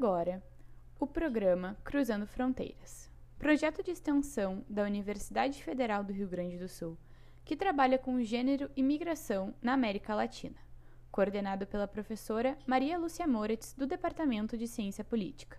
Agora 0.00 0.40
o 1.00 1.08
programa 1.08 1.76
Cruzando 1.82 2.24
Fronteiras, 2.24 3.10
projeto 3.36 3.82
de 3.82 3.90
extensão 3.90 4.64
da 4.68 4.84
Universidade 4.84 5.60
Federal 5.60 6.04
do 6.04 6.12
Rio 6.12 6.28
Grande 6.28 6.56
do 6.56 6.68
Sul, 6.68 6.96
que 7.44 7.56
trabalha 7.56 7.98
com 7.98 8.22
gênero 8.22 8.70
e 8.76 8.82
migração 8.82 9.52
na 9.60 9.72
América 9.72 10.14
Latina, 10.14 10.54
coordenado 11.10 11.66
pela 11.66 11.88
professora 11.88 12.56
Maria 12.64 12.96
Lúcia 12.96 13.26
Moritz, 13.26 13.74
do 13.74 13.88
Departamento 13.88 14.56
de 14.56 14.68
Ciência 14.68 15.02
Política. 15.02 15.58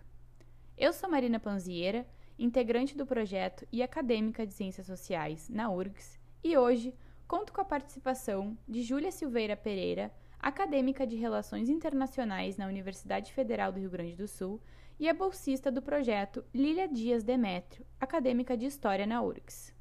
Eu 0.74 0.94
sou 0.94 1.10
Marina 1.10 1.38
Panzieira, 1.38 2.08
integrante 2.38 2.96
do 2.96 3.04
projeto 3.04 3.68
e 3.70 3.82
acadêmica 3.82 4.46
de 4.46 4.54
Ciências 4.54 4.86
Sociais 4.86 5.50
na 5.50 5.70
URGS, 5.70 6.18
e 6.42 6.56
hoje 6.56 6.94
conto 7.28 7.52
com 7.52 7.60
a 7.60 7.64
participação 7.66 8.56
de 8.66 8.80
Júlia 8.80 9.12
Silveira 9.12 9.54
Pereira, 9.54 10.10
acadêmica 10.42 11.06
de 11.06 11.16
Relações 11.16 11.68
Internacionais 11.68 12.56
na 12.56 12.66
Universidade 12.66 13.32
Federal 13.32 13.70
do 13.70 13.78
Rio 13.78 13.90
Grande 13.90 14.16
do 14.16 14.26
Sul 14.26 14.58
e 14.98 15.06
é 15.06 15.12
bolsista 15.12 15.70
do 15.70 15.82
projeto 15.82 16.42
Lília 16.54 16.88
Dias 16.88 17.22
Demétrio, 17.22 17.84
acadêmica 18.00 18.56
de 18.56 18.64
História 18.64 19.06
na 19.06 19.20
URGS. 19.22 19.74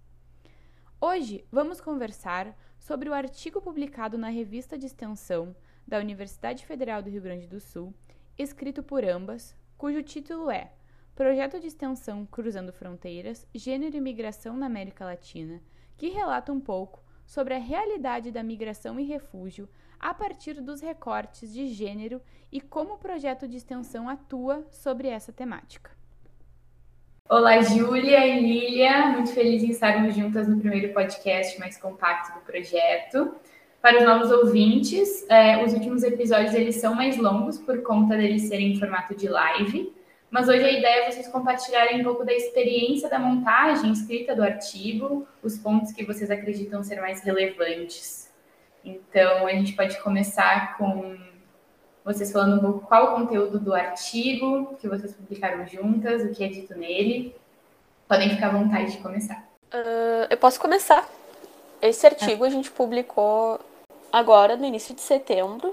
Hoje 0.99 1.45
vamos 1.49 1.79
conversar 1.79 2.57
sobre 2.77 3.07
o 3.07 3.13
artigo 3.13 3.61
publicado 3.61 4.17
na 4.17 4.27
revista 4.27 4.77
de 4.77 4.85
extensão 4.85 5.55
da 5.87 5.97
Universidade 5.97 6.65
Federal 6.65 7.01
do 7.01 7.09
Rio 7.09 7.21
Grande 7.21 7.47
do 7.47 7.61
Sul, 7.61 7.93
escrito 8.37 8.83
por 8.83 9.05
ambas, 9.05 9.55
cujo 9.77 10.03
título 10.03 10.51
é 10.51 10.73
Projeto 11.15 11.57
de 11.57 11.67
Extensão 11.67 12.25
Cruzando 12.25 12.73
Fronteiras, 12.73 13.47
Gênero 13.55 13.95
e 13.95 14.01
Migração 14.01 14.57
na 14.57 14.65
América 14.65 15.05
Latina, 15.05 15.61
que 15.95 16.09
relata 16.09 16.51
um 16.51 16.59
pouco 16.59 17.01
sobre 17.25 17.53
a 17.53 17.59
realidade 17.59 18.31
da 18.31 18.43
migração 18.43 18.99
e 18.99 19.03
refúgio 19.03 19.69
a 19.99 20.13
partir 20.13 20.61
dos 20.61 20.81
recortes 20.81 21.53
de 21.53 21.67
gênero 21.67 22.21
e 22.51 22.61
como 22.61 22.93
o 22.93 22.97
projeto 22.97 23.47
de 23.47 23.57
extensão 23.57 24.07
atua 24.07 24.65
sobre 24.71 25.07
essa 25.07 25.31
temática. 25.31 25.91
Olá, 27.29 27.61
Júlia 27.61 28.25
e 28.25 28.39
Lília, 28.39 29.07
muito 29.09 29.31
feliz 29.33 29.61
em 29.61 29.69
estarmos 29.69 30.15
juntas 30.15 30.47
no 30.47 30.59
primeiro 30.59 30.93
podcast 30.93 31.59
mais 31.59 31.77
compacto 31.77 32.39
do 32.39 32.43
projeto. 32.43 33.35
Para 33.81 33.99
os 33.99 34.03
novos 34.03 34.31
ouvintes, 34.31 35.29
é, 35.29 35.63
os 35.63 35.73
últimos 35.73 36.03
episódios 36.03 36.53
eles 36.53 36.77
são 36.77 36.95
mais 36.95 37.17
longos 37.17 37.59
por 37.59 37.83
conta 37.83 38.17
deles 38.17 38.43
serem 38.43 38.73
em 38.73 38.79
formato 38.79 39.15
de 39.15 39.27
live, 39.27 39.93
mas 40.31 40.49
hoje 40.49 40.63
a 40.63 40.71
ideia 40.71 41.03
é 41.03 41.11
vocês 41.11 41.27
compartilharem 41.27 42.01
um 42.01 42.03
pouco 42.03 42.25
da 42.25 42.33
experiência 42.33 43.09
da 43.09 43.19
montagem 43.19 43.91
escrita 43.91 44.35
do 44.35 44.43
artigo, 44.43 45.27
os 45.43 45.57
pontos 45.57 45.91
que 45.91 46.03
vocês 46.03 46.29
acreditam 46.29 46.83
ser 46.83 46.99
mais 46.99 47.21
relevantes. 47.21 48.28
Então, 48.89 49.45
a 49.45 49.51
gente 49.51 49.73
pode 49.73 49.99
começar 50.01 50.77
com 50.77 51.17
vocês 52.03 52.31
falando 52.31 52.57
um 52.57 52.59
pouco 52.59 52.87
qual 52.87 53.11
o 53.11 53.15
conteúdo 53.15 53.59
do 53.59 53.73
artigo 53.73 54.75
que 54.79 54.87
vocês 54.87 55.13
publicaram 55.13 55.67
juntas, 55.67 56.23
o 56.23 56.33
que 56.33 56.43
é 56.43 56.47
dito 56.47 56.75
nele. 56.75 57.35
Podem 58.07 58.29
ficar 58.29 58.47
à 58.47 58.51
vontade 58.51 58.93
de 58.93 58.97
começar. 58.97 59.47
Uh, 59.71 60.25
eu 60.29 60.37
posso 60.37 60.59
começar. 60.59 61.07
Esse 61.81 62.07
artigo 62.07 62.43
a 62.43 62.49
gente 62.49 62.71
publicou 62.71 63.59
agora, 64.11 64.57
no 64.57 64.65
início 64.65 64.95
de 64.95 65.01
setembro, 65.01 65.71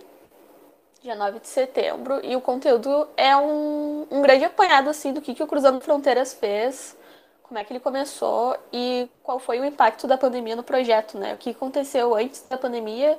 dia 1.03 1.14
9 1.14 1.41
de 1.41 1.48
setembro, 1.48 2.20
e 2.22 2.37
o 2.37 2.41
conteúdo 2.41 3.09
é 3.17 3.34
um, 3.37 4.06
um 4.11 4.22
grande 4.22 4.44
apanhado 4.44 4.91
assim, 4.91 5.12
do 5.12 5.22
que, 5.22 5.34
que 5.34 5.42
o 5.42 5.47
Cruzando 5.47 5.81
Fronteiras 5.81 6.34
fez 6.34 6.97
como 7.48 7.58
é 7.58 7.64
que 7.64 7.72
ele 7.72 7.80
começou 7.80 8.56
e 8.72 9.08
qual 9.22 9.39
foi 9.39 9.61
o 9.61 9.64
impacto 9.64 10.06
da 10.06 10.19
pandemia 10.19 10.56
no 10.56 10.62
projeto, 10.62 11.16
né? 11.16 11.34
O 11.34 11.37
que 11.37 11.50
aconteceu 11.50 12.15
antes 12.15 12.44
da 12.48 12.59
pandemia 12.59 13.19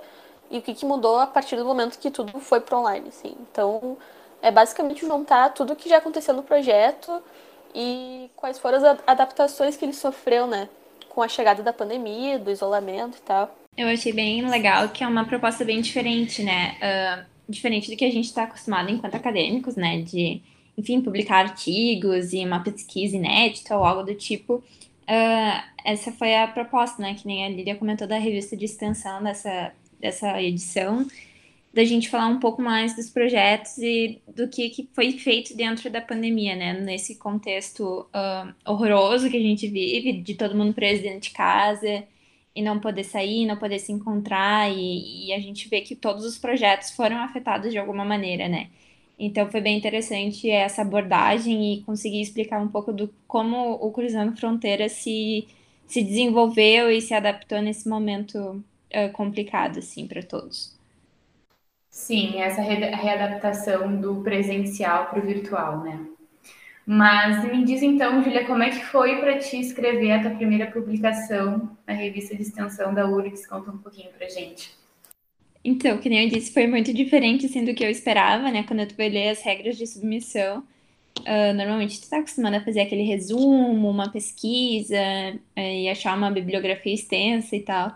e 0.51 0.57
o 0.57 0.61
que, 0.61 0.73
que 0.73 0.85
mudou 0.85 1.17
a 1.17 1.27
partir 1.27 1.55
do 1.55 1.65
momento 1.65 1.97
que 1.97 2.11
tudo 2.11 2.39
foi 2.39 2.59
para 2.59 2.77
online, 2.77 3.07
assim. 3.07 3.35
Então, 3.39 3.97
é 4.41 4.51
basicamente 4.51 5.05
juntar 5.05 5.53
tudo 5.53 5.73
o 5.73 5.75
que 5.75 5.87
já 5.87 5.97
aconteceu 5.97 6.33
no 6.33 6.43
projeto 6.43 7.21
e 7.73 8.29
quais 8.35 8.59
foram 8.59 8.77
as 8.77 8.99
adaptações 9.07 9.77
que 9.77 9.85
ele 9.85 9.93
sofreu, 9.93 10.45
né? 10.45 10.67
Com 11.09 11.21
a 11.21 11.27
chegada 11.27 11.63
da 11.63 11.71
pandemia, 11.71 12.37
do 12.37 12.51
isolamento 12.51 13.17
e 13.17 13.21
tal. 13.21 13.55
Eu 13.77 13.87
achei 13.87 14.11
bem 14.11 14.47
legal 14.49 14.89
que 14.89 15.03
é 15.03 15.07
uma 15.07 15.25
proposta 15.25 15.63
bem 15.63 15.81
diferente, 15.81 16.43
né? 16.43 16.75
Uh, 16.81 17.25
diferente 17.47 17.89
do 17.89 17.95
que 17.95 18.03
a 18.03 18.11
gente 18.11 18.25
está 18.25 18.43
acostumado 18.43 18.89
enquanto 18.89 19.15
acadêmicos, 19.15 19.75
né? 19.75 20.01
De 20.01 20.41
enfim, 20.77 21.01
publicar 21.01 21.45
artigos 21.45 22.33
e 22.33 22.45
uma 22.45 22.59
pesquisa 22.59 23.17
inédita 23.17 23.75
ou 23.75 23.83
algo 23.83 24.03
do 24.03 24.13
tipo. 24.13 24.63
Uh, 25.03 25.63
essa 25.83 26.11
foi 26.11 26.35
a 26.35 26.47
proposta, 26.47 27.01
né? 27.01 27.15
Que 27.15 27.25
nem 27.25 27.45
a 27.45 27.49
Lília 27.49 27.75
comentou 27.75 28.07
da 28.07 28.17
revista 28.17 28.55
de 28.55 28.65
extensão 28.65 29.23
dessa, 29.23 29.73
dessa 29.99 30.41
edição, 30.41 31.07
da 31.73 31.83
gente 31.83 32.09
falar 32.09 32.27
um 32.27 32.39
pouco 32.39 32.61
mais 32.61 32.95
dos 32.95 33.09
projetos 33.09 33.77
e 33.79 34.21
do 34.27 34.47
que, 34.47 34.69
que 34.69 34.89
foi 34.93 35.13
feito 35.13 35.55
dentro 35.55 35.89
da 35.89 36.01
pandemia, 36.01 36.55
né? 36.55 36.73
Nesse 36.73 37.15
contexto 37.15 38.07
uh, 38.13 38.53
horroroso 38.65 39.29
que 39.29 39.37
a 39.37 39.41
gente 39.41 39.67
vive, 39.67 40.13
de 40.21 40.35
todo 40.35 40.55
mundo 40.55 40.73
preso 40.73 41.01
dentro 41.01 41.21
de 41.21 41.31
casa 41.31 42.03
e 42.55 42.61
não 42.61 42.79
poder 42.79 43.03
sair, 43.03 43.45
não 43.45 43.57
poder 43.57 43.79
se 43.79 43.91
encontrar, 43.91 44.71
e, 44.71 45.27
e 45.27 45.33
a 45.33 45.39
gente 45.39 45.69
vê 45.69 45.81
que 45.81 45.95
todos 45.95 46.25
os 46.25 46.37
projetos 46.37 46.91
foram 46.91 47.17
afetados 47.17 47.71
de 47.71 47.77
alguma 47.77 48.03
maneira, 48.03 48.47
né? 48.49 48.69
Então 49.19 49.49
foi 49.49 49.61
bem 49.61 49.77
interessante 49.77 50.49
essa 50.49 50.81
abordagem 50.83 51.73
e 51.73 51.83
conseguir 51.83 52.21
explicar 52.21 52.61
um 52.61 52.67
pouco 52.67 52.93
do 52.93 53.13
como 53.27 53.73
o 53.73 53.91
Cruzando 53.91 54.37
Fronteiras 54.37 54.91
se, 54.93 55.47
se 55.87 56.03
desenvolveu 56.03 56.91
e 56.91 57.01
se 57.01 57.13
adaptou 57.13 57.61
nesse 57.61 57.89
momento 57.89 58.37
uh, 58.37 59.11
complicado 59.13 59.79
assim 59.79 60.07
para 60.07 60.21
todos. 60.23 60.77
Sim, 61.89 62.39
essa 62.41 62.61
readaptação 62.61 63.99
do 63.99 64.21
presencial 64.21 65.07
para 65.09 65.19
o 65.19 65.25
virtual, 65.25 65.83
né? 65.83 66.07
Mas 66.85 67.43
me 67.43 67.65
diz 67.65 67.81
então, 67.81 68.23
Julia, 68.23 68.45
como 68.45 68.63
é 68.63 68.69
que 68.69 68.85
foi 68.85 69.19
para 69.19 69.39
ti 69.39 69.59
escrever 69.59 70.11
a 70.11 70.21
tua 70.21 70.31
primeira 70.31 70.71
publicação 70.71 71.75
na 71.85 71.93
revista 71.93 72.35
de 72.35 72.43
extensão 72.43 72.93
da 72.93 73.07
URGS? 73.07 73.47
Conta 73.47 73.71
um 73.71 73.77
pouquinho 73.79 74.11
para 74.13 74.29
gente. 74.29 74.76
Então, 75.63 75.97
que 75.97 76.09
nem 76.09 76.23
eu 76.23 76.29
disse, 76.29 76.53
foi 76.53 76.67
muito 76.67 76.93
diferente 76.93 77.45
assim, 77.45 77.63
do 77.65 77.73
que 77.73 77.83
eu 77.83 77.89
esperava, 77.89 78.49
né? 78.51 78.63
Quando 78.63 78.87
tu 78.87 78.95
ler 78.97 79.29
as 79.29 79.41
regras 79.41 79.77
de 79.77 79.85
submissão, 79.85 80.63
uh, 81.19 81.53
normalmente 81.53 81.99
tu 81.99 82.03
está 82.03 82.19
acostumado 82.19 82.55
a 82.55 82.61
fazer 82.61 82.81
aquele 82.81 83.03
resumo, 83.03 83.89
uma 83.89 84.09
pesquisa 84.09 84.97
uh, 85.35 85.59
e 85.59 85.89
achar 85.89 86.17
uma 86.17 86.31
bibliografia 86.31 86.93
extensa 86.93 87.55
e 87.55 87.61
tal. 87.61 87.91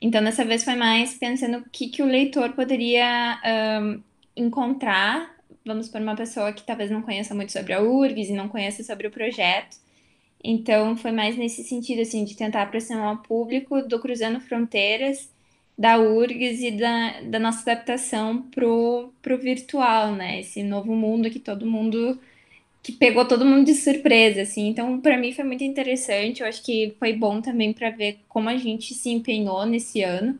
Então, 0.00 0.22
dessa 0.22 0.44
vez 0.44 0.64
foi 0.64 0.74
mais 0.74 1.14
pensando 1.14 1.58
o 1.58 1.70
que, 1.70 1.88
que 1.88 2.02
o 2.02 2.06
leitor 2.06 2.52
poderia 2.52 3.38
uh, 3.40 4.02
encontrar, 4.36 5.34
vamos 5.64 5.88
por 5.88 6.00
uma 6.00 6.14
pessoa 6.14 6.52
que 6.52 6.62
talvez 6.62 6.90
não 6.90 7.00
conheça 7.00 7.34
muito 7.34 7.52
sobre 7.52 7.72
a 7.72 7.80
URGS 7.80 8.28
e 8.28 8.34
não 8.34 8.48
conheça 8.48 8.82
sobre 8.82 9.06
o 9.06 9.10
projeto. 9.10 9.78
Então, 10.42 10.94
foi 10.94 11.10
mais 11.10 11.38
nesse 11.38 11.64
sentido, 11.64 12.02
assim, 12.02 12.22
de 12.22 12.36
tentar 12.36 12.62
aproximar 12.62 13.14
o 13.14 13.22
público 13.22 13.80
do 13.80 13.98
Cruzando 13.98 14.40
Fronteiras 14.40 15.32
da 15.76 15.98
URGS 15.98 16.62
e 16.62 16.70
da, 16.72 17.20
da 17.22 17.38
nossa 17.38 17.70
adaptação 17.70 18.42
pro, 18.42 19.12
pro 19.20 19.38
virtual, 19.38 20.12
né? 20.12 20.40
Esse 20.40 20.62
novo 20.62 20.94
mundo 20.94 21.30
que 21.30 21.38
todo 21.38 21.66
mundo 21.66 22.18
que 22.82 22.92
pegou 22.92 23.26
todo 23.26 23.46
mundo 23.46 23.64
de 23.64 23.74
surpresa, 23.74 24.42
assim. 24.42 24.68
Então, 24.68 25.00
para 25.00 25.16
mim 25.16 25.32
foi 25.32 25.44
muito 25.44 25.64
interessante. 25.64 26.42
Eu 26.42 26.46
acho 26.46 26.62
que 26.62 26.94
foi 26.98 27.14
bom 27.14 27.40
também 27.40 27.72
para 27.72 27.90
ver 27.90 28.18
como 28.28 28.48
a 28.50 28.56
gente 28.58 28.94
se 28.94 29.10
empenhou 29.10 29.64
nesse 29.64 30.02
ano. 30.02 30.38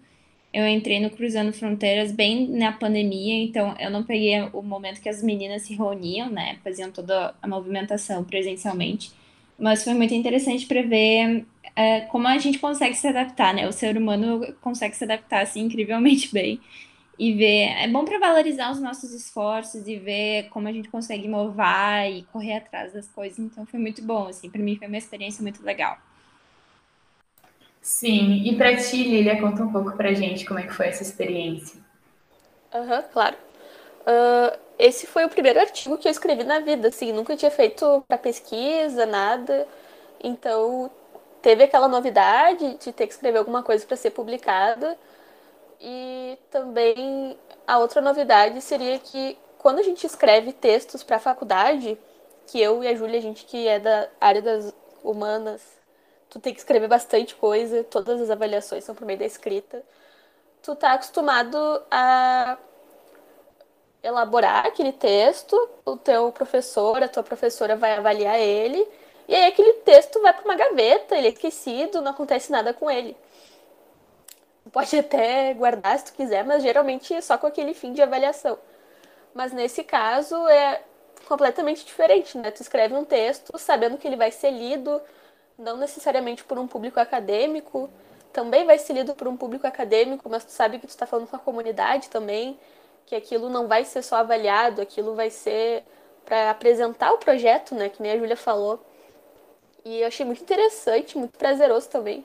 Eu 0.52 0.68
entrei 0.68 1.00
no 1.00 1.10
Cruzando 1.10 1.52
Fronteiras 1.52 2.12
bem 2.12 2.46
na 2.48 2.70
pandemia, 2.70 3.42
então 3.42 3.74
eu 3.80 3.90
não 3.90 4.04
peguei 4.04 4.40
o 4.52 4.62
momento 4.62 5.00
que 5.00 5.08
as 5.08 5.22
meninas 5.22 5.62
se 5.62 5.74
reuniam, 5.74 6.30
né? 6.30 6.58
Faziam 6.62 6.92
toda 6.92 7.34
a 7.42 7.48
movimentação 7.48 8.22
presencialmente. 8.22 9.10
Mas 9.58 9.84
foi 9.84 9.94
muito 9.94 10.14
interessante 10.14 10.66
para 10.66 10.82
ver 10.82 11.46
é, 11.76 12.00
como 12.02 12.26
a 12.28 12.38
gente 12.38 12.58
consegue 12.58 12.94
se 12.94 13.06
adaptar, 13.08 13.54
né? 13.54 13.66
O 13.68 13.72
ser 13.72 13.96
humano 13.96 14.54
consegue 14.60 14.96
se 14.96 15.04
adaptar 15.04 15.42
assim 15.42 15.62
incrivelmente 15.62 16.30
bem 16.34 16.60
e 17.18 17.32
ver. 17.32 17.68
É 17.82 17.88
bom 17.88 18.04
para 18.04 18.18
valorizar 18.18 18.70
os 18.72 18.80
nossos 18.80 19.12
esforços 19.12 19.86
e 19.86 19.96
ver 19.96 20.48
como 20.50 20.68
a 20.68 20.72
gente 20.72 20.88
consegue 20.88 21.24
inovar 21.26 22.10
e 22.10 22.24
correr 22.24 22.54
atrás 22.56 22.92
das 22.92 23.08
coisas. 23.08 23.38
Então 23.38 23.66
foi 23.66 23.80
muito 23.80 24.02
bom, 24.02 24.28
assim, 24.28 24.50
para 24.50 24.62
mim 24.62 24.76
foi 24.76 24.88
uma 24.88 24.98
experiência 24.98 25.42
muito 25.42 25.62
legal. 25.62 25.98
Sim, 27.80 28.42
e 28.44 28.56
para 28.56 28.76
ti, 28.76 29.04
Lilia, 29.04 29.40
conta 29.40 29.62
um 29.62 29.70
pouco 29.70 29.96
para 29.96 30.12
gente 30.14 30.44
como 30.44 30.58
é 30.58 30.64
que 30.66 30.72
foi 30.72 30.86
essa 30.88 31.02
experiência. 31.02 31.78
Aham, 32.72 32.96
uhum, 32.96 33.02
claro. 33.12 33.36
Uh, 34.06 34.58
esse 34.78 35.06
foi 35.06 35.24
o 35.24 35.28
primeiro 35.28 35.60
artigo 35.60 35.98
que 35.98 36.08
eu 36.08 36.12
escrevi 36.12 36.44
na 36.44 36.60
vida, 36.60 36.88
assim, 36.88 37.12
nunca 37.12 37.36
tinha 37.36 37.50
feito 37.50 38.04
para 38.08 38.18
pesquisa, 38.18 39.06
nada. 39.06 39.66
Então, 40.22 40.90
teve 41.42 41.64
aquela 41.64 41.88
novidade 41.88 42.76
de 42.78 42.92
ter 42.92 43.06
que 43.06 43.12
escrever 43.12 43.38
alguma 43.38 43.62
coisa 43.62 43.86
para 43.86 43.96
ser 43.96 44.10
publicada. 44.10 44.98
E 45.80 46.38
também 46.50 47.38
a 47.66 47.78
outra 47.78 48.00
novidade 48.00 48.60
seria 48.62 48.98
que 48.98 49.38
quando 49.58 49.78
a 49.78 49.82
gente 49.82 50.06
escreve 50.06 50.52
textos 50.52 51.02
para 51.02 51.16
a 51.16 51.20
faculdade, 51.20 51.98
que 52.46 52.60
eu 52.60 52.82
e 52.82 52.88
a 52.88 52.94
Júlia, 52.94 53.18
a 53.18 53.22
gente 53.22 53.44
que 53.46 53.66
é 53.68 53.78
da 53.78 54.08
área 54.20 54.42
das 54.42 54.74
humanas, 55.02 55.62
tu 56.30 56.38
tem 56.40 56.52
que 56.52 56.60
escrever 56.60 56.88
bastante 56.88 57.34
coisa, 57.34 57.84
todas 57.84 58.20
as 58.20 58.30
avaliações 58.30 58.84
são 58.84 58.94
por 58.94 59.06
meio 59.06 59.18
da 59.18 59.26
escrita. 59.26 59.82
Tu 60.62 60.74
tá 60.76 60.94
acostumado 60.94 61.56
a 61.90 62.58
elaborar 64.04 64.66
aquele 64.66 64.92
texto, 64.92 65.56
o 65.84 65.96
teu 65.96 66.30
professor, 66.30 67.02
a 67.02 67.08
tua 67.08 67.22
professora 67.22 67.74
vai 67.74 67.96
avaliar 67.96 68.38
ele, 68.38 68.86
e 69.26 69.34
aí 69.34 69.46
aquele 69.46 69.72
texto 69.74 70.20
vai 70.20 70.32
para 70.32 70.44
uma 70.44 70.54
gaveta, 70.54 71.16
ele 71.16 71.28
é 71.28 71.30
esquecido, 71.30 72.02
não 72.02 72.12
acontece 72.12 72.52
nada 72.52 72.74
com 72.74 72.90
ele. 72.90 73.16
Pode 74.70 74.98
até 74.98 75.54
guardar 75.54 75.98
se 75.98 76.06
tu 76.06 76.12
quiser, 76.12 76.44
mas 76.44 76.62
geralmente 76.62 77.14
é 77.14 77.20
só 77.20 77.38
com 77.38 77.46
aquele 77.46 77.72
fim 77.72 77.92
de 77.92 78.02
avaliação. 78.02 78.58
Mas 79.32 79.52
nesse 79.52 79.82
caso 79.82 80.36
é 80.48 80.82
completamente 81.26 81.84
diferente, 81.84 82.36
né? 82.36 82.50
Tu 82.50 82.60
escreve 82.60 82.94
um 82.94 83.04
texto 83.04 83.58
sabendo 83.58 83.96
que 83.96 84.06
ele 84.06 84.16
vai 84.16 84.30
ser 84.30 84.50
lido, 84.50 85.00
não 85.58 85.76
necessariamente 85.78 86.44
por 86.44 86.58
um 86.58 86.66
público 86.66 87.00
acadêmico, 87.00 87.90
também 88.32 88.66
vai 88.66 88.78
ser 88.78 88.94
lido 88.94 89.14
por 89.14 89.28
um 89.28 89.36
público 89.36 89.66
acadêmico, 89.66 90.28
mas 90.28 90.44
tu 90.44 90.50
sabe 90.50 90.78
que 90.78 90.86
tu 90.86 90.90
está 90.90 91.06
falando 91.06 91.28
com 91.28 91.36
a 91.36 91.38
comunidade 91.38 92.10
também, 92.10 92.58
que 93.06 93.14
aquilo 93.14 93.48
não 93.48 93.66
vai 93.66 93.84
ser 93.84 94.02
só 94.02 94.16
avaliado, 94.16 94.80
aquilo 94.80 95.14
vai 95.14 95.30
ser 95.30 95.84
para 96.24 96.50
apresentar 96.50 97.12
o 97.12 97.18
projeto, 97.18 97.74
né? 97.74 97.88
Que 97.88 98.02
nem 98.02 98.12
a 98.12 98.18
Júlia 98.18 98.36
falou. 98.36 98.84
E 99.84 100.00
eu 100.00 100.06
achei 100.06 100.24
muito 100.24 100.42
interessante, 100.42 101.18
muito 101.18 101.36
prazeroso 101.36 101.88
também. 101.88 102.24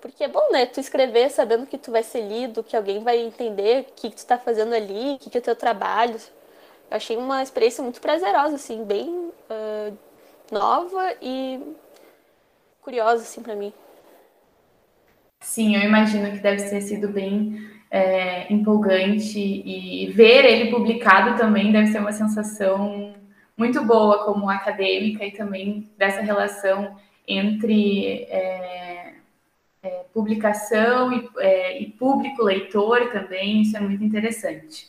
Porque 0.00 0.24
é 0.24 0.28
bom, 0.28 0.50
né? 0.50 0.66
Tu 0.66 0.80
escrever 0.80 1.30
sabendo 1.30 1.66
que 1.66 1.78
tu 1.78 1.90
vai 1.90 2.02
ser 2.02 2.22
lido, 2.22 2.62
que 2.62 2.76
alguém 2.76 3.02
vai 3.02 3.18
entender 3.18 3.82
o 3.82 3.84
que, 3.84 4.10
que 4.10 4.16
tu 4.16 4.18
está 4.18 4.38
fazendo 4.38 4.74
ali, 4.74 5.14
o 5.14 5.18
que, 5.18 5.30
que 5.30 5.38
é 5.38 5.40
o 5.40 5.44
teu 5.44 5.56
trabalho. 5.56 6.16
Eu 6.90 6.96
achei 6.96 7.16
uma 7.16 7.42
experiência 7.42 7.82
muito 7.82 8.00
prazerosa, 8.00 8.56
assim, 8.56 8.84
bem 8.84 9.08
uh, 9.08 9.96
nova 10.50 11.14
e 11.20 11.60
curiosa, 12.80 13.22
assim, 13.22 13.42
para 13.42 13.54
mim. 13.54 13.72
Sim, 15.40 15.76
eu 15.76 15.82
imagino 15.82 16.30
que 16.32 16.38
deve 16.38 16.68
ter 16.68 16.80
sido 16.80 17.08
bem 17.08 17.75
é, 17.96 18.52
empolgante 18.52 19.40
e 19.40 20.06
ver 20.12 20.44
ele 20.44 20.70
publicado 20.70 21.38
também 21.38 21.72
deve 21.72 21.86
ser 21.86 21.98
uma 21.98 22.12
sensação 22.12 23.14
muito 23.56 23.82
boa 23.84 24.22
como 24.22 24.50
acadêmica 24.50 25.24
e 25.24 25.30
também 25.30 25.90
dessa 25.96 26.20
relação 26.20 26.94
entre 27.26 28.26
é, 28.28 29.14
é, 29.82 30.04
publicação 30.12 31.10
e, 31.10 31.26
é, 31.38 31.80
e 31.80 31.86
público 31.92 32.42
leitor 32.42 33.08
também, 33.10 33.62
isso 33.62 33.78
é 33.78 33.80
muito 33.80 34.04
interessante. 34.04 34.88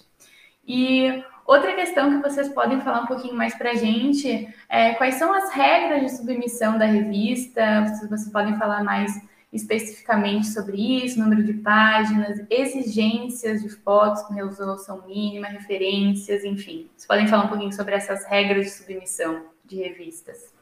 E 0.68 1.24
outra 1.46 1.74
questão 1.76 2.12
que 2.12 2.30
vocês 2.30 2.50
podem 2.50 2.82
falar 2.82 3.04
um 3.04 3.08
pouquinho 3.08 3.36
mais 3.36 3.56
para 3.56 3.72
a 3.72 3.76
gente 3.76 4.54
é 4.68 4.96
quais 4.96 5.16
são 5.16 5.34
as 5.34 5.50
regras 5.54 6.02
de 6.02 6.18
submissão 6.18 6.78
da 6.78 6.86
revista, 6.86 7.86
vocês, 7.86 8.10
vocês 8.10 8.30
podem 8.34 8.58
falar 8.58 8.84
mais 8.84 9.14
especificamente 9.52 10.48
sobre 10.48 11.04
isso, 11.04 11.20
número 11.20 11.44
de 11.44 11.54
páginas, 11.54 12.46
exigências 12.50 13.62
de 13.62 13.70
fotos 13.70 14.24
com 14.24 14.34
resolução 14.34 15.06
mínima, 15.08 15.48
referências, 15.48 16.44
enfim. 16.44 16.90
Vocês 16.96 17.08
podem 17.08 17.28
falar 17.28 17.46
um 17.46 17.50
pouquinho 17.50 17.74
sobre 17.74 17.96
essas 17.96 18.26
regras 18.26 18.66
de 18.66 18.72
submissão 18.72 19.46
de 19.66 19.78
revistas. 19.78 20.54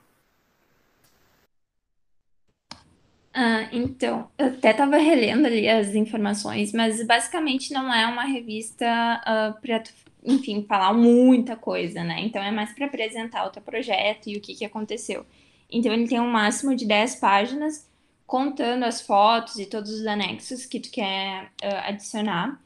Ah, 3.37 3.67
então, 3.73 4.29
eu 4.37 4.47
até 4.47 4.71
estava 4.71 4.95
relendo 4.95 5.45
ali 5.45 5.67
as 5.67 5.93
informações, 5.93 6.71
mas 6.71 7.05
basicamente 7.05 7.73
não 7.73 7.93
é 7.93 8.07
uma 8.07 8.23
revista 8.23 8.85
uh, 8.85 9.61
para, 9.61 9.83
enfim, 10.23 10.63
falar 10.65 10.93
muita 10.93 11.57
coisa, 11.57 12.01
né? 12.01 12.21
Então 12.21 12.41
é 12.41 12.49
mais 12.49 12.71
para 12.71 12.85
apresentar 12.85 13.45
o 13.45 13.49
teu 13.49 13.61
projeto 13.61 14.27
e 14.29 14.37
o 14.37 14.41
que, 14.41 14.55
que 14.55 14.63
aconteceu. 14.63 15.25
Então 15.69 15.91
ele 15.91 16.07
tem 16.07 16.19
um 16.19 16.31
máximo 16.31 16.73
de 16.75 16.85
10 16.85 17.15
páginas 17.15 17.89
contando 18.25 18.83
as 18.83 19.01
fotos 19.01 19.57
e 19.59 19.65
todos 19.65 19.91
os 19.91 20.05
anexos 20.05 20.65
que 20.65 20.79
tu 20.79 20.89
quer 20.91 21.45
uh, 21.63 21.87
adicionar. 21.87 22.59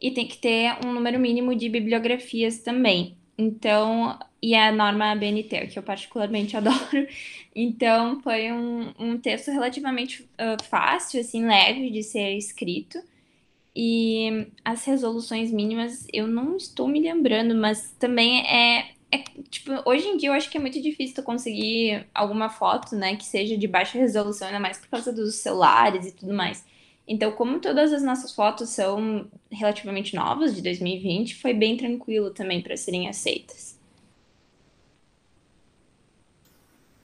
E 0.00 0.10
tem 0.10 0.26
que 0.26 0.38
ter 0.38 0.76
um 0.84 0.92
número 0.92 1.18
mínimo 1.18 1.54
de 1.54 1.68
bibliografias 1.68 2.58
também. 2.58 3.16
Então, 3.38 4.18
e 4.42 4.54
a 4.54 4.70
norma 4.70 5.14
BNT, 5.14 5.68
que 5.68 5.78
eu 5.78 5.82
particularmente 5.82 6.56
adoro. 6.56 7.06
Então, 7.54 8.20
foi 8.20 8.52
um, 8.52 8.92
um 8.98 9.18
texto 9.18 9.50
relativamente 9.50 10.22
uh, 10.22 10.62
fácil, 10.64 11.20
assim, 11.20 11.46
leve 11.46 11.90
de 11.90 12.02
ser 12.02 12.36
escrito. 12.36 12.98
E 13.76 14.46
as 14.64 14.84
resoluções 14.84 15.50
mínimas, 15.50 16.06
eu 16.12 16.26
não 16.28 16.56
estou 16.56 16.86
me 16.86 17.00
lembrando, 17.00 17.54
mas 17.54 17.90
também 17.98 18.46
é 18.46 18.93
é, 19.14 19.24
tipo, 19.48 19.70
hoje 19.84 20.06
em 20.08 20.16
dia 20.16 20.30
eu 20.30 20.32
acho 20.32 20.50
que 20.50 20.56
é 20.56 20.60
muito 20.60 20.80
difícil 20.80 21.14
tu 21.14 21.22
conseguir 21.22 22.06
alguma 22.14 22.48
foto, 22.48 22.96
né, 22.96 23.16
que 23.16 23.24
seja 23.24 23.56
de 23.56 23.68
baixa 23.68 23.98
resolução, 23.98 24.48
ainda 24.48 24.60
mais 24.60 24.78
por 24.78 24.88
causa 24.88 25.12
dos 25.12 25.36
celulares 25.36 26.06
e 26.06 26.12
tudo 26.12 26.34
mais. 26.34 26.64
Então, 27.06 27.32
como 27.32 27.60
todas 27.60 27.92
as 27.92 28.02
nossas 28.02 28.32
fotos 28.34 28.70
são 28.70 29.30
relativamente 29.50 30.16
novas, 30.16 30.54
de 30.54 30.62
2020, 30.62 31.36
foi 31.36 31.52
bem 31.52 31.76
tranquilo 31.76 32.30
também 32.30 32.62
para 32.62 32.76
serem 32.76 33.08
aceitas. 33.08 33.73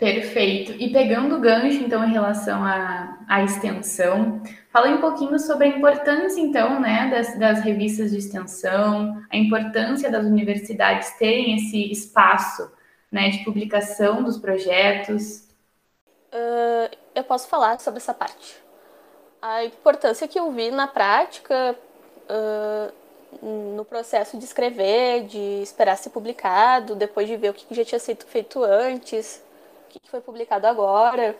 Perfeito. 0.01 0.73
E 0.81 0.91
pegando 0.91 1.37
o 1.37 1.41
gancho, 1.41 1.77
então, 1.77 2.03
em 2.03 2.11
relação 2.11 2.65
à, 2.65 3.19
à 3.29 3.45
extensão, 3.45 4.43
fala 4.73 4.89
um 4.89 4.99
pouquinho 4.99 5.39
sobre 5.39 5.67
a 5.67 5.69
importância, 5.69 6.41
então, 6.41 6.81
né, 6.81 7.11
das, 7.11 7.39
das 7.39 7.61
revistas 7.61 8.11
de 8.11 8.17
extensão, 8.17 9.23
a 9.31 9.37
importância 9.37 10.11
das 10.11 10.25
universidades 10.25 11.11
terem 11.19 11.55
esse 11.55 11.93
espaço, 11.93 12.73
né, 13.13 13.29
de 13.29 13.45
publicação 13.45 14.23
dos 14.23 14.39
projetos. 14.39 15.47
Uh, 16.33 16.97
eu 17.15 17.23
posso 17.23 17.47
falar 17.47 17.79
sobre 17.79 17.99
essa 17.99 18.15
parte. 18.15 18.57
A 19.43 19.67
importância 19.67 20.27
que 20.27 20.41
eu 20.41 20.51
vi 20.51 20.71
na 20.71 20.87
prática, 20.87 21.77
uh, 22.31 23.77
no 23.77 23.85
processo 23.85 24.39
de 24.39 24.47
escrever, 24.47 25.25
de 25.27 25.61
esperar 25.63 25.97
ser 25.99 26.09
publicado, 26.09 26.95
depois 26.95 27.29
de 27.29 27.37
ver 27.37 27.51
o 27.51 27.55
que 27.55 27.75
já 27.75 27.85
tinha 27.85 27.99
sido 27.99 28.25
feito 28.25 28.65
antes, 28.65 29.43
que 29.99 30.11
foi 30.11 30.21
publicado 30.21 30.67
agora. 30.67 31.37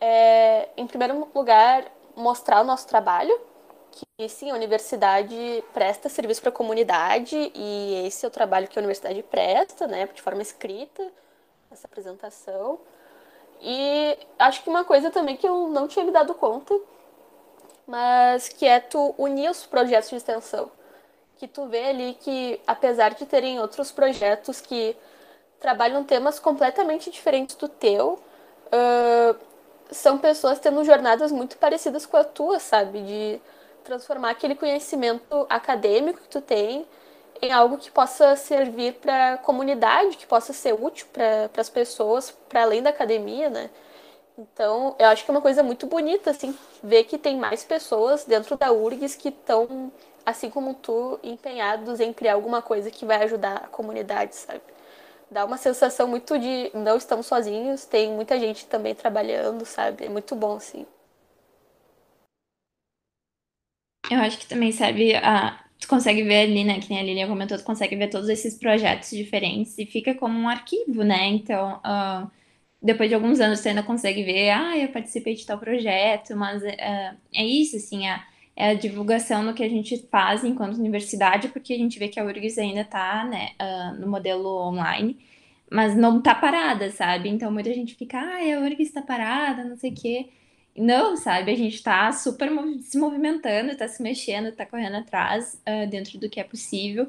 É, 0.00 0.68
em 0.76 0.86
primeiro 0.86 1.28
lugar, 1.34 1.84
mostrar 2.14 2.60
o 2.60 2.64
nosso 2.64 2.86
trabalho, 2.86 3.40
que 3.90 4.28
sim, 4.28 4.50
a 4.50 4.54
universidade 4.54 5.64
presta 5.72 6.08
serviço 6.08 6.40
para 6.40 6.50
a 6.50 6.52
comunidade 6.52 7.50
e 7.54 8.04
esse 8.06 8.24
é 8.24 8.28
o 8.28 8.30
trabalho 8.30 8.68
que 8.68 8.78
a 8.78 8.80
universidade 8.80 9.22
presta, 9.22 9.86
né, 9.86 10.06
de 10.06 10.22
forma 10.22 10.42
escrita, 10.42 11.10
essa 11.70 11.86
apresentação. 11.86 12.78
E 13.60 14.18
acho 14.38 14.62
que 14.62 14.70
uma 14.70 14.84
coisa 14.84 15.10
também 15.10 15.36
que 15.36 15.46
eu 15.46 15.68
não 15.68 15.88
tinha 15.88 16.04
me 16.04 16.12
dado 16.12 16.34
conta, 16.34 16.78
mas 17.86 18.48
que 18.48 18.66
é 18.66 18.78
tu 18.78 19.14
unir 19.18 19.50
os 19.50 19.66
projetos 19.66 20.10
de 20.10 20.16
extensão. 20.16 20.70
Que 21.36 21.48
tu 21.48 21.66
vê 21.66 21.88
ali 21.88 22.14
que, 22.20 22.60
apesar 22.66 23.14
de 23.14 23.24
terem 23.26 23.60
outros 23.60 23.90
projetos 23.90 24.60
que 24.60 24.96
trabalham 25.60 26.04
temas 26.04 26.38
completamente 26.38 27.10
diferentes 27.10 27.56
do 27.56 27.68
teu. 27.68 28.18
Uh, 28.66 29.36
são 29.90 30.18
pessoas 30.18 30.58
tendo 30.58 30.84
jornadas 30.84 31.32
muito 31.32 31.56
parecidas 31.58 32.04
com 32.06 32.16
a 32.16 32.24
tua, 32.24 32.58
sabe? 32.58 33.00
De 33.02 33.40
transformar 33.84 34.30
aquele 34.30 34.54
conhecimento 34.54 35.46
acadêmico 35.48 36.20
que 36.20 36.28
tu 36.28 36.40
tem 36.40 36.86
em 37.40 37.52
algo 37.52 37.78
que 37.78 37.90
possa 37.90 38.36
servir 38.36 38.94
para 38.94 39.34
a 39.34 39.38
comunidade, 39.38 40.16
que 40.16 40.26
possa 40.26 40.52
ser 40.52 40.74
útil 40.74 41.06
para 41.12 41.50
as 41.56 41.70
pessoas, 41.70 42.30
para 42.48 42.62
além 42.62 42.82
da 42.82 42.90
academia, 42.90 43.48
né? 43.48 43.70
Então, 44.36 44.94
eu 44.98 45.06
acho 45.06 45.24
que 45.24 45.30
é 45.30 45.34
uma 45.34 45.40
coisa 45.40 45.62
muito 45.62 45.86
bonita, 45.86 46.30
assim, 46.30 46.56
ver 46.82 47.04
que 47.04 47.18
tem 47.18 47.36
mais 47.36 47.64
pessoas 47.64 48.24
dentro 48.24 48.56
da 48.56 48.72
URGS 48.72 49.16
que 49.16 49.28
estão, 49.30 49.92
assim 50.24 50.50
como 50.50 50.74
tu, 50.74 51.18
empenhados 51.22 51.98
em 52.00 52.12
criar 52.12 52.34
alguma 52.34 52.62
coisa 52.62 52.90
que 52.90 53.04
vai 53.04 53.22
ajudar 53.24 53.56
a 53.56 53.66
comunidade, 53.68 54.36
sabe? 54.36 54.60
Dá 55.30 55.44
uma 55.44 55.56
sensação 55.58 56.08
muito 56.08 56.38
de 56.38 56.70
não 56.74 56.96
estamos 56.96 57.26
sozinhos, 57.26 57.84
tem 57.86 58.12
muita 58.12 58.38
gente 58.38 58.66
também 58.66 58.94
trabalhando, 58.94 59.64
sabe? 59.66 60.04
É 60.06 60.08
muito 60.08 60.34
bom, 60.36 60.56
assim. 60.56 60.86
Eu 64.10 64.20
acho 64.20 64.38
que 64.38 64.46
também 64.48 64.72
serve 64.72 65.14
a. 65.16 65.58
Tu 65.80 65.86
consegue 65.88 66.22
ver 66.22 66.42
ali, 66.42 66.64
né? 66.64 66.80
Que 66.80 66.90
nem 66.90 66.98
a 66.98 67.02
Lilian 67.02 67.28
comentou, 67.28 67.56
tu 67.58 67.64
consegue 67.64 67.94
ver 67.96 68.08
todos 68.10 68.28
esses 68.28 68.58
projetos 68.58 69.10
diferentes 69.10 69.78
e 69.78 69.86
fica 69.86 70.14
como 70.14 70.38
um 70.38 70.48
arquivo, 70.48 71.04
né? 71.04 71.26
Então, 71.28 71.80
uh, 71.84 72.30
depois 72.82 73.08
de 73.08 73.14
alguns 73.14 73.40
anos, 73.40 73.60
você 73.60 73.70
ainda 73.70 73.82
consegue 73.84 74.24
ver, 74.24 74.50
ah, 74.50 74.76
eu 74.78 74.88
participei 74.90 75.34
de 75.34 75.46
tal 75.46 75.58
projeto, 75.58 76.36
mas 76.36 76.62
uh, 76.62 76.66
é 77.34 77.44
isso, 77.44 77.76
assim, 77.76 78.08
a, 78.08 78.24
é 78.58 78.70
a 78.70 78.74
divulgação 78.74 79.46
do 79.46 79.54
que 79.54 79.62
a 79.62 79.68
gente 79.68 79.96
faz 80.10 80.42
enquanto 80.42 80.78
universidade, 80.78 81.46
porque 81.46 81.72
a 81.72 81.78
gente 81.78 81.96
vê 81.96 82.08
que 82.08 82.18
a 82.18 82.24
URGS 82.24 82.58
ainda 82.58 82.80
está 82.80 83.24
né, 83.24 83.50
uh, 83.62 84.00
no 84.00 84.08
modelo 84.08 84.48
online, 84.48 85.16
mas 85.70 85.96
não 85.96 86.18
está 86.18 86.34
parada, 86.34 86.90
sabe? 86.90 87.28
Então 87.28 87.52
muita 87.52 87.72
gente 87.72 87.94
fica, 87.94 88.18
ah, 88.18 88.38
a 88.38 88.60
URGS 88.60 88.88
está 88.88 89.00
parada, 89.00 89.62
não 89.62 89.76
sei 89.76 89.92
o 89.92 89.94
quê. 89.94 90.26
Não, 90.76 91.16
sabe? 91.16 91.52
A 91.52 91.56
gente 91.56 91.76
está 91.76 92.10
super 92.10 92.50
se 92.80 92.98
movimentando, 92.98 93.70
está 93.70 93.86
se 93.86 94.02
mexendo, 94.02 94.48
está 94.48 94.66
correndo 94.66 94.96
atrás 94.96 95.60
uh, 95.68 95.88
dentro 95.88 96.18
do 96.18 96.28
que 96.28 96.40
é 96.40 96.44
possível. 96.44 97.08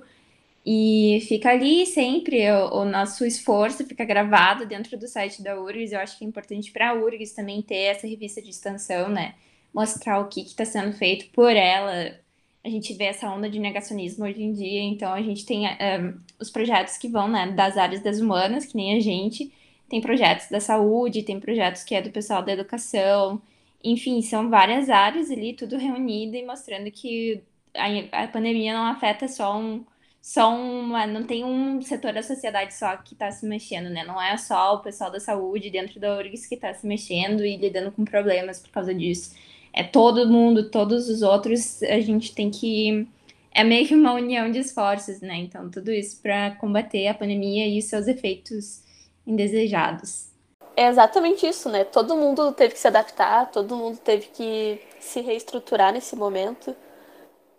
E 0.63 1.25
fica 1.27 1.49
ali 1.49 1.83
sempre 1.87 2.47
o, 2.51 2.81
o, 2.81 2.85
nosso 2.85 3.25
esforço, 3.25 3.85
fica 3.87 4.05
gravado 4.05 4.67
dentro 4.67 4.95
do 4.97 5.07
site 5.07 5.41
da 5.41 5.59
URGS. 5.59 5.93
Eu 5.93 5.99
acho 5.99 6.17
que 6.17 6.23
é 6.23 6.27
importante 6.27 6.71
para 6.71 6.91
a 6.91 6.93
URGS 6.93 7.33
também 7.33 7.59
ter 7.63 7.85
essa 7.85 8.05
revista 8.05 8.39
de 8.39 8.51
extensão, 8.51 9.09
né? 9.09 9.33
Mostrar 9.73 10.19
o 10.19 10.27
que 10.27 10.41
está 10.41 10.65
sendo 10.65 10.93
feito 10.93 11.29
por 11.31 11.51
ela. 11.51 12.15
A 12.63 12.69
gente 12.69 12.93
vê 12.93 13.05
essa 13.05 13.29
onda 13.29 13.49
de 13.49 13.59
negacionismo 13.59 14.25
hoje 14.25 14.41
em 14.43 14.53
dia, 14.53 14.81
então 14.81 15.13
a 15.13 15.21
gente 15.21 15.45
tem 15.45 15.65
um, 15.65 15.69
eh, 15.69 16.13
os 16.39 16.49
projetos 16.49 16.97
que 16.97 17.07
vão 17.07 17.27
né, 17.27 17.51
das 17.51 17.77
áreas 17.77 18.01
das 18.01 18.19
humanas, 18.19 18.65
que 18.65 18.75
nem 18.75 18.97
a 18.97 18.99
gente, 18.99 19.51
tem 19.89 20.01
projetos 20.01 20.49
da 20.49 20.59
saúde, 20.59 21.23
tem 21.23 21.39
projetos 21.39 21.83
que 21.83 21.95
é 21.95 22.01
do 22.01 22.11
pessoal 22.11 22.43
da 22.43 22.51
educação, 22.51 23.41
enfim, 23.83 24.21
são 24.21 24.49
várias 24.49 24.89
áreas 24.89 25.31
ali, 25.31 25.53
tudo 25.53 25.77
reunido 25.77 26.35
e 26.35 26.45
mostrando 26.45 26.91
que 26.91 27.41
a, 27.73 28.23
a 28.23 28.27
pandemia 28.27 28.73
não 28.73 28.85
afeta 28.85 29.27
só 29.27 29.57
um, 29.57 29.85
só 30.21 30.53
uma, 30.53 31.07
não 31.07 31.23
tem 31.23 31.43
um 31.45 31.81
setor 31.81 32.13
da 32.13 32.21
sociedade 32.21 32.73
só 32.73 32.97
que 32.97 33.13
está 33.13 33.31
se 33.31 33.45
mexendo, 33.45 33.89
né? 33.89 34.03
Não 34.03 34.21
é 34.21 34.37
só 34.37 34.75
o 34.75 34.79
pessoal 34.79 35.11
da 35.11 35.19
saúde 35.19 35.69
dentro 35.69 35.99
da 35.99 36.17
URGS 36.17 36.47
que 36.47 36.55
está 36.55 36.73
se 36.73 36.85
mexendo 36.85 37.45
e 37.45 37.57
lidando 37.57 37.91
com 37.91 38.03
problemas 38.05 38.59
por 38.59 38.69
causa 38.69 38.93
disso. 38.93 39.35
É 39.73 39.83
todo 39.83 40.27
mundo, 40.27 40.69
todos 40.69 41.09
os 41.09 41.21
outros, 41.21 41.81
a 41.83 41.99
gente 41.99 42.33
tem 42.33 42.49
que. 42.49 43.07
É 43.51 43.63
meio 43.63 43.87
que 43.87 43.95
uma 43.95 44.13
união 44.13 44.51
de 44.51 44.59
esforços, 44.59 45.21
né? 45.21 45.35
Então, 45.37 45.69
tudo 45.69 45.91
isso 45.91 46.21
para 46.21 46.51
combater 46.55 47.07
a 47.07 47.13
pandemia 47.13 47.67
e 47.67 47.81
seus 47.81 48.07
efeitos 48.07 48.81
indesejados. 49.25 50.29
É 50.75 50.87
exatamente 50.87 51.45
isso, 51.45 51.67
né? 51.69 51.83
Todo 51.83 52.15
mundo 52.15 52.51
teve 52.53 52.73
que 52.73 52.79
se 52.79 52.87
adaptar, 52.87 53.51
todo 53.51 53.75
mundo 53.75 53.97
teve 53.97 54.27
que 54.27 54.81
se 54.99 55.19
reestruturar 55.21 55.91
nesse 55.91 56.15
momento. 56.15 56.75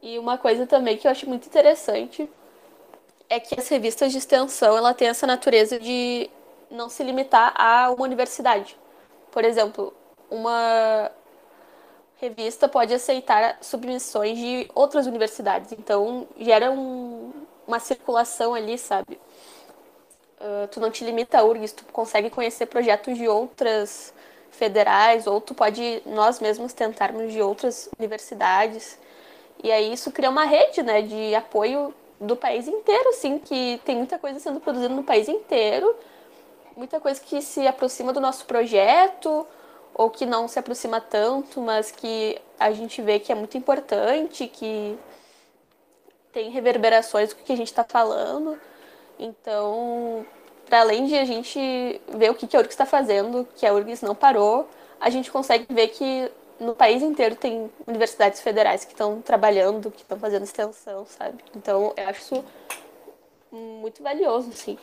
E 0.02 0.18
uma 0.18 0.38
coisa 0.38 0.66
também 0.66 0.96
que 0.96 1.06
eu 1.06 1.10
acho 1.10 1.28
muito 1.28 1.46
interessante 1.46 2.28
é 3.28 3.38
que 3.38 3.58
as 3.58 3.68
revistas 3.68 4.10
de 4.10 4.18
extensão 4.18 4.76
ela 4.76 4.94
tem 4.94 5.08
essa 5.08 5.26
natureza 5.26 5.78
de 5.78 6.30
não 6.70 6.88
se 6.88 7.02
limitar 7.02 7.52
a 7.56 7.90
uma 7.90 8.04
universidade. 8.04 8.76
Por 9.30 9.44
exemplo, 9.44 9.92
uma 10.30 11.10
revista 12.20 12.68
pode 12.68 12.92
aceitar 12.92 13.58
submissões 13.62 14.36
de 14.36 14.70
outras 14.74 15.06
universidades, 15.06 15.72
então 15.72 16.28
gera 16.38 16.70
um, 16.70 17.32
uma 17.66 17.80
circulação 17.80 18.54
ali, 18.54 18.76
sabe? 18.76 19.18
Uh, 20.38 20.68
tu 20.70 20.80
não 20.80 20.90
te 20.90 21.02
limita 21.02 21.38
a 21.38 21.44
URGS, 21.44 21.72
tu 21.72 21.84
consegue 21.86 22.28
conhecer 22.28 22.66
projetos 22.66 23.16
de 23.16 23.26
outras 23.26 24.12
federais, 24.50 25.26
ou 25.26 25.40
tu 25.40 25.54
pode 25.54 26.02
nós 26.04 26.40
mesmos 26.40 26.74
tentarmos 26.74 27.32
de 27.32 27.40
outras 27.40 27.88
universidades. 27.98 28.98
E 29.62 29.72
aí 29.72 29.92
isso 29.92 30.10
cria 30.10 30.28
uma 30.28 30.44
rede, 30.44 30.82
né, 30.82 31.00
de 31.00 31.34
apoio 31.34 31.94
do 32.20 32.36
país 32.36 32.68
inteiro, 32.68 33.08
assim, 33.10 33.38
que 33.38 33.80
tem 33.84 33.96
muita 33.96 34.18
coisa 34.18 34.38
sendo 34.38 34.60
produzida 34.60 34.92
no 34.92 35.02
país 35.02 35.26
inteiro, 35.26 35.94
muita 36.76 37.00
coisa 37.00 37.18
que 37.18 37.40
se 37.40 37.66
aproxima 37.66 38.12
do 38.12 38.20
nosso 38.20 38.44
projeto, 38.44 39.46
ou 39.94 40.10
que 40.10 40.24
não 40.24 40.48
se 40.48 40.58
aproxima 40.58 41.00
tanto, 41.00 41.60
mas 41.60 41.90
que 41.90 42.40
a 42.58 42.72
gente 42.72 43.02
vê 43.02 43.18
que 43.18 43.32
é 43.32 43.34
muito 43.34 43.56
importante, 43.56 44.46
que 44.46 44.98
tem 46.32 46.50
reverberações 46.50 47.30
do 47.30 47.36
que 47.36 47.52
a 47.52 47.56
gente 47.56 47.68
está 47.68 47.84
falando. 47.84 48.58
Então, 49.18 50.24
para 50.66 50.80
além 50.80 51.06
de 51.06 51.16
a 51.16 51.24
gente 51.24 52.00
ver 52.08 52.30
o 52.30 52.34
que 52.34 52.56
a 52.56 52.60
URGS 52.60 52.72
está 52.72 52.86
fazendo, 52.86 53.46
que 53.56 53.66
a 53.66 53.74
URGS 53.74 54.02
não 54.02 54.14
parou, 54.14 54.68
a 55.00 55.10
gente 55.10 55.30
consegue 55.30 55.66
ver 55.72 55.88
que 55.88 56.30
no 56.60 56.74
país 56.74 57.02
inteiro 57.02 57.34
tem 57.34 57.70
universidades 57.86 58.40
federais 58.40 58.84
que 58.84 58.92
estão 58.92 59.20
trabalhando, 59.20 59.90
que 59.90 60.02
estão 60.02 60.18
fazendo 60.18 60.44
extensão, 60.44 61.06
sabe? 61.06 61.42
Então, 61.56 61.92
eu 61.96 62.08
acho 62.08 62.20
isso 62.20 62.44
muito 63.50 64.02
valioso, 64.02 64.52
sim. 64.52 64.78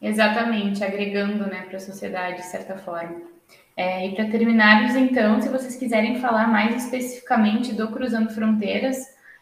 Exatamente, 0.00 0.84
agregando 0.84 1.46
né, 1.46 1.64
para 1.66 1.78
a 1.78 1.80
sociedade, 1.80 2.36
de 2.36 2.46
certa 2.46 2.76
forma. 2.76 3.33
É, 3.76 4.06
e 4.06 4.14
para 4.14 4.26
terminarmos, 4.26 4.94
então, 4.94 5.40
se 5.42 5.48
vocês 5.48 5.76
quiserem 5.76 6.20
falar 6.20 6.46
mais 6.46 6.84
especificamente 6.84 7.74
do 7.74 7.88
Cruzando 7.88 8.30
Fronteiras, 8.30 8.98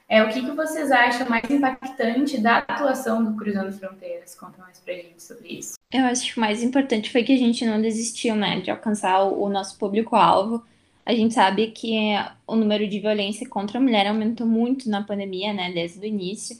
é, 0.08 0.22
o 0.22 0.28
que, 0.28 0.40
que 0.40 0.50
vocês 0.52 0.90
acham 0.90 1.28
mais 1.28 1.48
impactante 1.50 2.40
da 2.40 2.58
atuação 2.58 3.24
do 3.24 3.36
Cruzando 3.36 3.72
Fronteiras? 3.72 4.34
Conta 4.34 4.58
mais 4.58 4.78
para 4.78 4.94
a 4.94 4.96
gente 4.96 5.22
sobre 5.22 5.48
isso. 5.48 5.74
Eu 5.92 6.04
acho 6.06 6.32
que 6.32 6.38
o 6.38 6.40
mais 6.40 6.62
importante 6.62 7.10
foi 7.10 7.22
que 7.22 7.32
a 7.32 7.38
gente 7.38 7.64
não 7.64 7.80
desistiu, 7.80 8.34
né, 8.34 8.60
de 8.60 8.70
alcançar 8.70 9.22
o, 9.22 9.48
nosso 9.48 9.78
público-alvo 9.78 10.62
a 11.04 11.14
gente 11.14 11.34
sabe 11.34 11.68
que 11.68 12.12
o 12.46 12.54
número 12.54 12.86
de 12.86 13.00
violência 13.00 13.48
contra 13.48 13.78
a 13.78 13.80
mulher 13.80 14.06
aumentou 14.06 14.46
muito 14.46 14.88
na 14.88 15.02
pandemia, 15.02 15.52
né, 15.52 15.72
desde 15.72 15.98
o 15.98 16.04
início. 16.04 16.56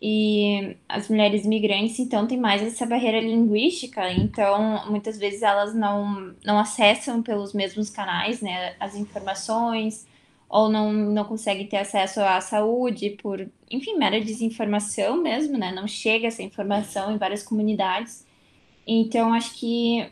E 0.00 0.76
as 0.88 1.08
mulheres 1.08 1.46
migrantes, 1.46 1.98
então, 1.98 2.26
têm 2.26 2.38
mais 2.38 2.62
essa 2.62 2.84
barreira 2.84 3.18
linguística, 3.18 4.12
então, 4.12 4.90
muitas 4.90 5.18
vezes 5.18 5.42
elas 5.42 5.74
não, 5.74 6.34
não 6.44 6.58
acessam 6.58 7.22
pelos 7.22 7.54
mesmos 7.54 7.88
canais, 7.88 8.42
né, 8.42 8.74
as 8.78 8.94
informações, 8.94 10.06
ou 10.48 10.68
não, 10.68 10.92
não 10.92 11.24
conseguem 11.24 11.66
ter 11.66 11.78
acesso 11.78 12.20
à 12.20 12.40
saúde 12.42 13.10
por, 13.22 13.48
enfim, 13.70 13.96
mera 13.96 14.20
desinformação 14.20 15.16
mesmo, 15.16 15.56
né, 15.56 15.72
não 15.72 15.88
chega 15.88 16.26
essa 16.26 16.42
informação 16.42 17.10
em 17.10 17.16
várias 17.16 17.42
comunidades. 17.42 18.26
Então, 18.86 19.32
acho 19.32 19.58
que 19.58 20.06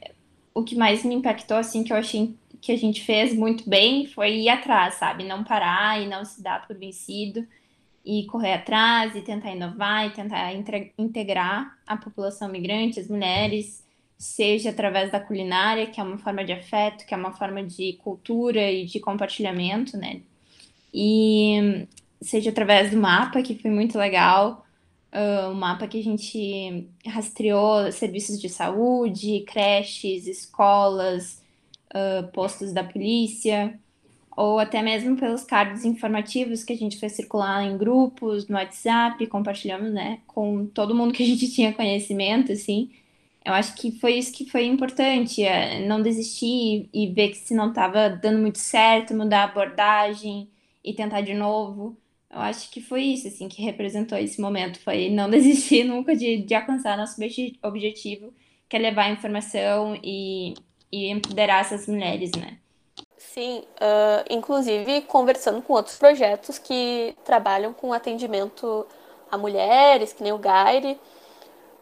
o 0.55 0.62
que 0.62 0.75
mais 0.76 1.05
me 1.05 1.14
impactou, 1.14 1.59
assim, 1.59 1.85
que 1.85 1.93
eu 1.93 1.97
achei 1.97 2.35
que 2.61 2.73
a 2.73 2.79
gente 2.79 3.03
fez 3.03 3.35
muito 3.35 3.69
bem 3.69 4.07
foi 4.07 4.38
ir 4.38 4.49
atrás, 4.49 4.95
sabe? 4.95 5.25
Não 5.25 5.45
parar 5.45 6.00
e 6.00 6.09
não 6.09 6.25
se 6.25 6.43
dar 6.43 6.67
por 6.67 6.75
vencido 6.75 7.47
e 8.04 8.26
correr 8.26 8.52
atrás 8.52 9.16
e 9.16 9.23
tentar 9.23 9.52
inovar 9.52 10.06
e 10.06 10.11
tentar 10.11 10.52
integrar 10.99 11.78
a 11.87 11.96
população 11.96 12.49
migrante, 12.49 13.00
as 13.00 13.08
mulheres, 13.08 13.84
seja 14.18 14.70
através 14.70 15.11
da 15.11 15.20
culinária, 15.20 15.87
que 15.87 16.00
é 16.00 16.02
uma 16.02 16.18
forma 16.18 16.44
de 16.44 16.52
afeto, 16.52 17.06
que 17.06 17.14
é 17.14 17.16
uma 17.16 17.32
forma 17.32 17.62
de 17.64 17.94
cultura 17.94 18.70
e 18.70 18.84
de 18.84 19.00
compartilhamento, 19.00 19.96
né? 19.96 20.20
E 20.92 21.87
seja 22.20 22.50
através 22.50 22.90
do 22.90 22.96
mapa, 22.96 23.42
que 23.42 23.54
foi 23.54 23.70
muito 23.70 23.99
legal, 23.99 24.64
uh, 25.12 25.50
um 25.50 25.54
mapa 25.54 25.87
que 25.87 25.99
a 25.99 26.02
gente 26.02 26.88
rastreou 27.06 27.90
serviços 27.90 28.40
de 28.40 28.49
saúde, 28.49 29.44
creches, 29.46 30.26
escolas, 30.26 31.42
uh, 31.90 32.30
postos 32.32 32.73
da 32.73 32.84
polícia, 32.84 33.78
ou 34.37 34.59
até 34.59 34.83
mesmo 34.83 35.17
pelos 35.17 35.45
cards 35.45 35.85
informativos 35.85 36.64
que 36.64 36.73
a 36.73 36.76
gente 36.76 36.99
fez 36.99 37.12
circular 37.12 37.62
em 37.64 37.76
grupos, 37.79 38.49
no 38.49 38.57
WhatsApp, 38.57 39.26
compartilhamos, 39.29 39.93
né, 39.93 40.21
com 40.26 40.67
todo 40.67 40.95
mundo 40.95 41.12
que 41.12 41.23
a 41.23 41.26
gente 41.26 41.50
tinha 41.53 41.73
conhecimento, 41.73 42.53
assim. 42.53 42.91
Eu 43.45 43.53
acho 43.53 43.75
que 43.76 43.93
foi 44.00 44.14
isso 44.14 44.33
que 44.33 44.49
foi 44.50 44.67
importante, 44.67 45.43
é 45.43 45.87
não 45.87 46.03
desistir 46.03 46.88
e 46.93 47.07
ver 47.09 47.31
que 47.31 47.37
se 47.37 47.55
não 47.55 47.69
estava 47.71 48.09
dando 48.09 48.38
muito 48.41 48.59
certo, 48.59 49.14
mudar 49.14 49.43
a 49.43 49.45
abordagem 49.45 50.49
e 50.83 50.95
tentar 50.95 51.21
de 51.21 51.35
novo. 51.35 51.97
Eu 52.31 52.41
acho 52.41 52.71
que 52.71 52.81
foi 52.81 53.03
isso, 53.03 53.29
assim, 53.29 53.49
que 53.49 53.62
representou 53.62 54.19
esse 54.19 54.41
momento, 54.41 54.81
foi 54.81 55.11
não 55.11 55.29
desistir 55.31 55.85
nunca 55.85 56.17
de, 56.17 56.38
de 56.38 56.55
alcançar 56.55 56.97
nosso 56.97 57.21
objetivo, 57.62 58.33
que 58.69 58.76
é 58.76 58.79
levar 58.79 59.11
informação 59.11 59.99
e 60.03 60.55
e 60.95 61.11
empoderar 61.11 61.61
essas 61.61 61.88
mulheres, 61.88 62.31
né? 62.38 62.59
Sim, 63.33 63.64
uh, 63.81 64.25
inclusive 64.31 65.02
conversando 65.02 65.61
com 65.62 65.73
outros 65.73 65.97
projetos 65.97 66.59
que 66.59 67.16
trabalham 67.25 67.73
com 67.73 67.93
atendimento 67.93 68.87
a 69.31 69.37
mulheres, 69.37 70.12
que 70.12 70.23
nem 70.23 70.33
o 70.33 70.38
Gaire, 70.38 71.00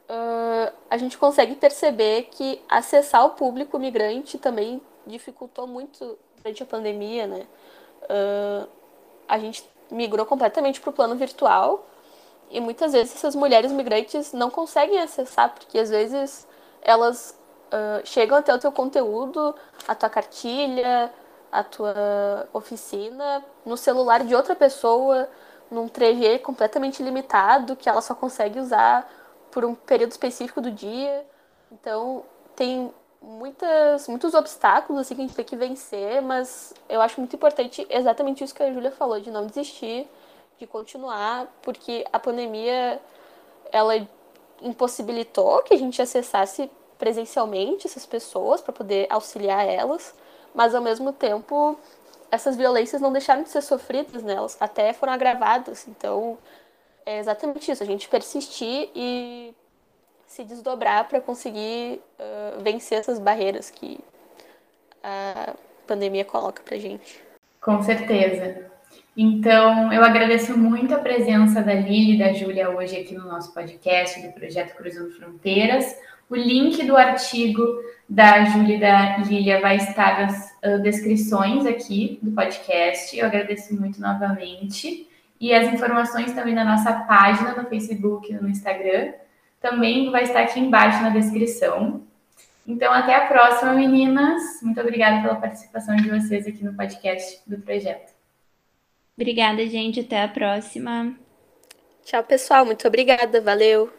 uh, 0.09 0.73
a 0.89 0.97
gente 0.97 1.19
consegue 1.19 1.55
perceber 1.57 2.29
que 2.31 2.63
acessar 2.69 3.27
o 3.27 3.31
público 3.31 3.79
migrante 3.79 4.39
também 4.39 4.81
dificultou 5.07 5.67
muito 5.67 6.19
durante 6.39 6.63
a 6.63 6.67
pandemia, 6.67 7.27
né? 7.27 7.47
Uh, 8.05 8.69
a 9.29 9.39
gente 9.39 9.69
migrou 9.91 10.25
completamente 10.25 10.81
para 10.81 10.91
o 10.91 10.93
plano 10.93 11.17
virtual 11.17 11.87
e 12.51 12.61
muitas 12.61 12.93
vezes 12.93 13.15
essas 13.15 13.35
mulheres 13.35 13.73
migrantes 13.73 14.33
não 14.33 14.49
conseguem 14.49 14.99
acessar, 15.01 15.51
porque 15.51 15.79
às 15.79 15.91
vezes 15.91 16.47
elas 16.81 17.39
uh, 17.69 18.07
chegam 18.07 18.39
até 18.39 18.55
o 18.55 18.59
teu 18.59 18.73
conteúdo, 18.73 19.55
a 19.87 19.95
tua 19.95 20.09
cartilha, 20.09 21.13
a 21.53 21.63
tua 21.63 22.49
oficina, 22.53 23.45
no 23.65 23.77
celular 23.77 24.25
de 24.25 24.35
outra 24.35 24.57
pessoa, 24.57 25.29
num 25.71 25.87
3G 25.87 26.41
completamente 26.41 27.03
limitado, 27.03 27.77
que 27.77 27.89
ela 27.89 28.01
só 28.01 28.15
consegue 28.15 28.59
usar 28.59 29.09
por 29.51 29.65
um 29.65 29.75
período 29.75 30.11
específico 30.11 30.63
do 30.63 30.71
dia. 30.71 31.27
Então, 31.71 32.25
tem 32.57 32.93
muitas, 33.21 34.09
muitos 34.09 34.35
obstáculos 34.35 35.03
assim, 35.03 35.15
que 35.15 35.21
a 35.21 35.25
gente 35.27 35.37
tem 35.37 35.45
que 35.45 35.57
vencer, 35.57 36.23
mas 36.23 36.75
eu 36.89 37.01
acho 37.01 37.21
muito 37.21 37.37
importante 37.37 37.87
exatamente 37.89 38.43
isso 38.43 38.55
que 38.55 38.63
a 38.63 38.73
Júlia 38.73 38.91
falou, 38.91 39.21
de 39.21 39.31
não 39.31 39.47
desistir, 39.47 40.09
de 40.59 40.67
continuar, 40.67 41.47
porque 41.63 42.05
a 42.13 42.19
pandemia 42.19 43.01
ela 43.71 43.95
impossibilitou 44.61 45.63
que 45.63 45.75
a 45.75 45.79
gente 45.79 46.01
acessasse 46.01 46.71
presencialmente 46.99 47.87
essas 47.87 48.07
pessoas 48.07 48.61
para 48.61 48.73
poder 48.73 49.07
auxiliar 49.11 49.67
elas, 49.67 50.15
mas 50.55 50.75
ao 50.75 50.83
mesmo 50.83 51.13
tempo 51.13 51.79
essas 52.31 52.57
violências 52.57 53.01
não 53.01 53.13
deixaram 53.13 53.43
de 53.43 53.51
ser 53.51 53.61
sofridas, 53.61 54.23
né? 54.23 54.33
Elas 54.33 54.57
até 54.59 54.93
foram 54.95 55.13
agravadas. 55.13 55.87
Então, 55.87 56.39
é 57.05 57.19
exatamente 57.19 57.71
isso, 57.71 57.83
a 57.83 57.87
gente 57.87 58.09
persistir 58.09 58.89
e 58.95 59.55
se 60.27 60.43
desdobrar 60.43 61.07
para 61.09 61.21
conseguir 61.21 62.01
uh, 62.19 62.63
vencer 62.63 62.99
essas 62.99 63.19
barreiras 63.19 63.71
que 63.71 64.01
a 65.05 65.55
pandemia 65.87 66.25
coloca 66.25 66.63
para 66.63 66.79
gente. 66.79 67.23
Com 67.61 67.83
certeza. 67.83 68.72
Então, 69.17 69.93
eu 69.93 70.03
agradeço 70.03 70.57
muito 70.57 70.95
a 70.95 70.99
presença 70.99 71.61
da 71.63 71.75
Lili 71.75 72.15
e 72.15 72.19
da 72.19 72.33
Júlia 72.33 72.71
hoje 72.71 72.97
aqui 72.97 73.15
no 73.15 73.27
nosso 73.27 73.53
podcast 73.53 74.21
do 74.23 74.33
Projeto 74.33 74.75
Cruzando 74.75 75.11
Fronteiras. 75.11 75.95
O 76.31 76.35
link 76.35 76.83
do 76.87 76.97
artigo 76.97 77.63
da 78.09 78.47
Júlia 78.47 78.77
e 78.77 78.81
da 78.81 79.17
Lilia 79.19 79.61
vai 79.61 79.77
estar 79.77 80.23
nas 80.23 80.51
uh, 80.65 80.83
descrições 80.83 81.67
aqui 81.67 82.19
do 82.23 82.33
podcast. 82.33 83.15
Eu 83.15 83.27
agradeço 83.27 83.79
muito 83.79 84.01
novamente. 84.01 85.07
E 85.39 85.53
as 85.53 85.71
informações 85.71 86.33
também 86.33 86.55
na 86.55 86.65
nossa 86.65 86.93
página 87.01 87.55
no 87.55 87.69
Facebook 87.69 88.33
e 88.33 88.35
no 88.35 88.49
Instagram 88.49 89.13
também 89.61 90.11
vai 90.11 90.23
estar 90.23 90.41
aqui 90.41 90.59
embaixo 90.59 91.03
na 91.03 91.11
descrição. 91.11 92.03
Então, 92.67 92.91
até 92.91 93.15
a 93.15 93.27
próxima, 93.27 93.75
meninas. 93.75 94.43
Muito 94.63 94.81
obrigada 94.81 95.21
pela 95.21 95.35
participação 95.35 95.97
de 95.97 96.09
vocês 96.09 96.47
aqui 96.47 96.65
no 96.65 96.75
podcast 96.75 97.43
do 97.47 97.59
projeto. 97.59 98.12
Obrigada, 99.23 99.65
gente. 99.69 100.01
Até 100.01 100.21
a 100.21 100.27
próxima. 100.27 101.17
Tchau, 102.05 102.25
pessoal. 102.25 102.67
Muito 102.67 102.89
obrigada. 102.89 103.41
Valeu. 103.41 103.89